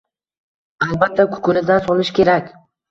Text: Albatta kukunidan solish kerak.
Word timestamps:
Albatta 0.87 1.29
kukunidan 1.37 1.87
solish 1.87 2.19
kerak. 2.21 2.55